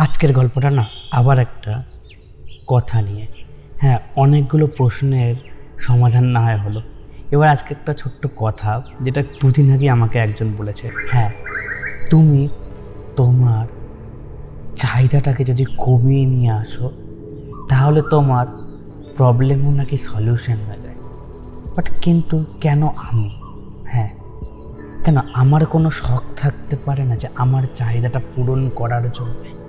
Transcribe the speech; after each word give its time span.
আজকের 0.00 0.32
গল্পটা 0.32 0.70
না 0.70 0.84
আবার 1.10 1.38
একটা 1.38 1.82
কথা 2.66 3.02
নিয়ে। 3.02 3.26
হ্যাঁ 3.80 3.98
অনেকগুলো 4.16 4.66
প্রশ্নের 4.66 5.34
সমাধান 5.80 6.24
না 6.24 6.40
হয় 6.40 6.58
হলো। 6.58 6.82
এবার 7.30 7.48
আজকে 7.48 7.74
একটা 7.74 7.94
ছোট্ট 7.94 8.28
কথা 8.36 8.82
যেটা 9.00 9.22
দুদিন 9.22 9.74
আগে 9.74 9.90
আমাকে 9.90 10.18
একজন 10.18 10.54
বলেছে। 10.58 10.90
হ্যাঁ 11.10 11.30
তুমি 12.10 12.48
তোমার 13.16 13.66
চাহিদাটাকে 14.76 15.44
যদি 15.44 15.64
কমিয়ে 15.76 16.24
নিয়ে 16.26 16.50
আসো, 16.50 16.90
তাহলে 17.68 18.02
তোমার 18.10 18.46
প্রবলেমও 19.16 19.70
নাকি 19.70 19.96
সলিউশন 19.96 20.54
হয়ে 20.54 20.80
যায়। 20.82 20.98
বাট 21.76 21.90
কিন্তু 22.02 22.44
কেন 22.60 22.86
আমি? 22.86 23.30
হ্যাঁ 23.86 24.10
কেন 25.04 25.16
আমার 25.34 25.66
কোনো 25.66 25.90
শখ 25.90 26.22
থাকতে 26.36 26.76
পারে 26.84 27.04
না 27.04 27.16
যে 27.16 27.28
আমার 27.34 27.62
চাহিদাটা 27.74 28.20
পূরণ 28.34 28.68
করার 28.68 29.10
জন্য? 29.10 29.59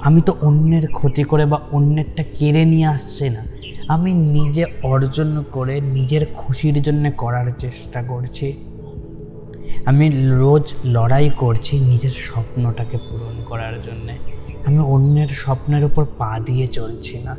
আমি 0.00 0.20
তো 0.20 0.36
অন্যের 0.40 0.86
ক্ষতি 0.86 1.24
করে 1.24 1.46
বা 1.46 1.60
অন্যেরটা 1.72 2.24
কেড়ে 2.34 2.64
নিয়ে 2.64 2.86
আসছি 2.86 3.28
না। 3.28 3.42
আমি 3.88 4.14
নিজে 4.14 4.64
অর্জন 4.82 5.44
করে 5.52 5.80
নিজের 5.80 6.26
খুশির 6.34 6.82
জন্য 6.82 7.10
করার 7.18 7.52
চেষ্টা 7.58 8.02
করছি। 8.02 8.52
আমি 9.84 10.10
রোজ 10.14 10.62
লড়াই 10.84 11.30
করছি 11.36 11.78
নিজের 11.78 12.10
স্বপ্নটাকে 12.10 12.98
পূরণ 12.98 13.44
করার 13.46 13.82
জন্যে। 13.82 14.12
আমি 14.66 14.78
অন্যের 14.78 15.28
স্বপ্নের 15.28 15.84
উপর 15.84 16.04
পা 16.18 16.40
দিয়ে 16.46 16.66
চলছি 16.66 17.18
না। 17.18 17.36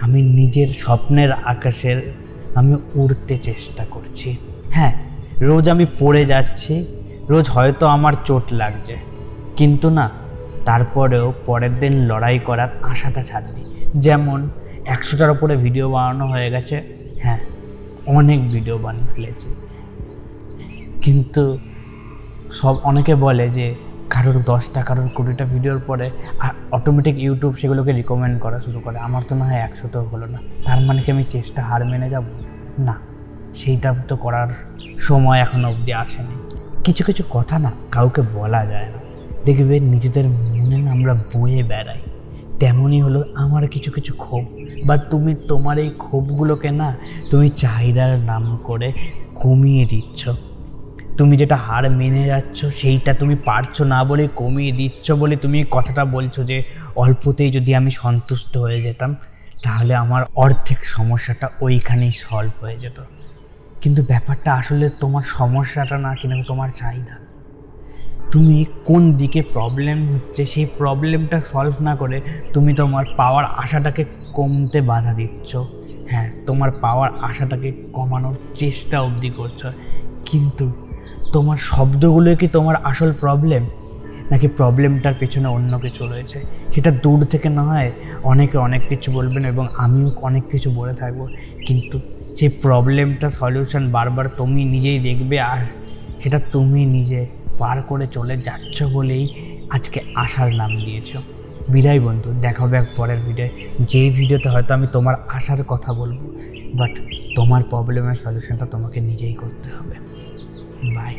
আমি 0.00 0.22
নিজের 0.22 0.68
স্বপ্নের 0.68 1.32
আকাশের 1.32 2.12
আমি 2.54 2.76
উড়তে 2.94 3.38
চেষ্টা 3.38 3.84
করছি। 3.90 4.36
হ্যাঁ 4.70 4.92
রোজ 5.40 5.68
আমি 5.68 5.86
পড়ে 5.98 6.24
যাচ্ছি, 6.24 6.86
রোজ 7.28 7.48
হয়তো 7.48 7.86
আমার 7.86 8.12
চোট 8.24 8.42
লাগছে। 8.52 8.96
কিন্তু 9.56 9.90
না 9.90 10.10
তারপরেও 10.64 11.32
পরের 11.46 11.78
দিন 11.80 11.92
লড়াই 11.92 12.38
করার 12.38 12.68
আশাটা 12.82 13.22
ছাড়নি 13.22 13.62
যেমন, 13.96 14.48
একশোটার 14.86 15.30
উপরে 15.30 15.56
ভিডিও 15.56 15.90
বানানো 15.90 16.24
হয়ে 16.26 16.50
গেছে। 16.50 16.76
হ্যাঁ 17.22 17.38
অনেক 18.06 18.38
ভিডিও 18.52 18.78
বানিয়ে 18.78 19.06
ফেলেছি। 19.14 19.48
কিন্তু 21.02 21.58
সব, 22.52 22.74
অনেকে 22.82 23.14
বলে 23.14 23.48
যে 23.48 23.74
কারোর 24.10 24.42
দশটা, 24.42 24.82
কারোর 24.82 25.08
কুড়িটা 25.08 25.44
ভিডিওর 25.44 25.80
পরে 25.86 26.10
অটোমেটিক 26.72 27.18
ইউটিউব 27.18 27.54
সেগুলোকে 27.54 27.92
রিকমেন্ড 27.92 28.36
করা 28.40 28.58
শুরু 28.60 28.80
করে। 28.80 28.98
আমার 28.98 29.22
তো 29.28 29.34
না 29.34 29.44
হয় 29.44 29.60
একশোটাও 29.60 30.04
হলো 30.04 30.26
না। 30.26 30.38
তার 30.64 30.80
মানে 30.80 31.02
কি 31.02 31.08
আমি 31.12 31.24
চেষ্টা 31.24 31.62
হার 31.62 31.84
মেনে 31.84 32.10
যাব? 32.10 32.24
না, 32.78 32.94
সেইটা 33.54 33.94
তো 34.08 34.16
করার 34.16 34.48
সময় 34.98 35.38
এখনও 35.40 35.68
অবধি 35.68 35.92
আসেনি। 35.92 36.34
কিছু 36.84 37.04
কিছু 37.04 37.22
কথা 37.30 37.58
না 37.58 37.70
কাউকে 37.90 38.22
বলা 38.34 38.66
যায় 38.66 38.88
না। 38.92 38.98
দেখবে 39.44 39.80
নিজেদের 39.80 40.24
মনে 40.74 40.90
আমরা 40.90 41.14
বয়ে 41.32 41.62
বেড়াই, 41.62 42.00
তেমনই 42.60 43.00
হলো 43.02 43.20
আমার 43.34 43.68
কিছু 43.68 43.90
কিছু 43.90 44.12
ক্ষোভ। 44.14 44.44
বা 44.86 44.96
তুমি 44.96 45.34
তোমার 45.48 45.78
এই 45.78 45.90
ক্ষোভগুলোকে 45.98 46.70
না, 46.70 46.88
তুমি 47.30 47.48
চাহিদার 47.48 48.18
নাম 48.30 48.44
করে 48.68 48.92
কমিয়ে 49.42 49.84
দিচ্ছ। 49.86 50.22
তুমি 51.18 51.36
যেটা 51.36 51.56
হার 51.56 51.90
মেনে 51.90 52.22
যাচ্ছ, 52.26 52.58
সেইটা 52.80 53.12
তুমি 53.14 53.34
পারছ 53.44 53.76
না 53.82 54.04
বলে 54.04 54.28
কমিয়ে 54.36 54.72
দিচ্ছ 54.72 55.06
বলে 55.12 55.34
তুমি 55.36 55.58
কথাটা 55.70 56.04
বলছো 56.04 56.44
যে, 56.44 56.56
অল্পতেই 56.96 57.50
যদি 57.50 57.70
আমি 57.74 57.90
সন্তুষ্ট 57.90 58.56
হয়ে 58.56 58.80
যেতাম, 58.82 59.10
তাহলে 59.62 59.94
আমার 59.94 60.22
অর্ধেক 60.34 60.80
সমস্যাটা 60.96 61.46
ওইখানেই 61.60 62.12
সলভ 62.12 62.52
হয়ে 62.60 62.78
যেত। 62.78 62.98
কিন্তু 63.82 64.02
ব্যাপারটা 64.02 64.50
আসলে 64.54 64.88
তোমার 64.88 65.24
সমস্যাটা 65.38 65.98
না 65.98 66.10
কিন্তু 66.14 66.42
তোমার 66.46 66.70
চাহিদা। 66.80 67.16
তুমি 68.34 68.64
কোন 68.84 69.12
দিকে 69.12 69.42
প্রবলেম 69.52 69.98
হচ্ছে, 70.12 70.44
সেই 70.44 70.66
প্রবলেমটা 70.78 71.40
সলভ 71.40 71.74
না 71.80 71.96
করে 71.96 72.20
তুমি 72.52 72.74
তোমার 72.74 73.04
পাওয়ার 73.16 73.44
আশাটাকে 73.44 74.04
কমতে 74.32 74.80
বাধা 74.80 75.12
দিচ্ছ। 75.12 75.56
হ্যাঁ 76.10 76.30
তোমার 76.46 76.70
পাওয়ার 76.80 77.10
আশাটাকে 77.20 77.72
কমানোর 77.92 78.34
চেষ্টা 78.54 79.00
অবধি 79.00 79.30
করছ। 79.30 79.66
কিন্তু 80.24 80.72
তোমার 81.32 81.56
শব্দগুলো 81.56 82.36
কি 82.36 82.48
তোমার 82.48 82.76
আসল 82.84 83.12
প্রবলেম 83.12 83.66
নাকি 84.30 84.48
প্রবলেমটার 84.48 85.14
পেছনে 85.20 85.48
অন্য 85.48 85.78
কিছু 85.78 86.06
রয়েছে? 86.06 86.40
সেটা 86.74 86.90
দূর 86.90 87.24
থেকে 87.24 87.48
না 87.48 87.62
হয় 87.62 87.92
অনেকে 88.22 88.58
অনেক 88.58 88.82
কিছু 88.88 89.12
বলবেন 89.12 89.44
এবং 89.44 89.68
আমিও 89.78 90.12
অনেক 90.22 90.44
কিছু 90.50 90.70
বলে 90.70 90.94
থাকব। 90.94 91.28
কিন্তু 91.66 92.00
সেই 92.38 92.48
প্রবলেমটা 92.48 93.30
সলিউশন 93.30 93.92
বারবার 93.92 94.26
তুমি 94.36 94.64
নিজেই 94.64 94.98
দেখবে 94.98 95.40
আর 95.40 95.60
সেটা 96.22 96.38
তুমি 96.52 96.86
নিজে 96.86 97.26
পার 97.58 97.76
করে 97.82 98.06
চলে 98.16 98.34
যাচ্ছ 98.46 98.76
বলেই 98.96 99.24
আজকে 99.76 99.98
আশার 100.14 100.50
নাম 100.60 100.70
দিয়েছ। 100.84 101.10
বিদায় 101.68 102.00
বন্ধু, 102.06 102.28
দেখা 102.44 102.60
হবে 102.64 102.76
এক 102.82 102.88
পরের 102.96 103.20
ভিডিও 103.26 103.48
যে 103.90 104.02
ভিডিওতে 104.10 104.48
হয়তো 104.54 104.70
আমি 104.74 104.86
তোমার 104.92 105.14
আশার 105.36 105.60
কথা 105.72 105.90
বলব 106.00 106.20
বাট 106.78 106.92
তোমার 107.36 107.62
প্রবলেমের 107.70 108.18
সলিউশনটা 108.22 108.66
তোমাকে 108.66 108.98
নিজেই 109.00 109.34
করতে 109.42 109.68
হবে। 109.76 109.96
বাই 110.96 111.14